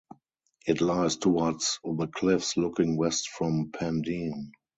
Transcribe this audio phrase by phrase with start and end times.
[0.65, 4.49] It lies towards the cliffs looking west from Pendeen.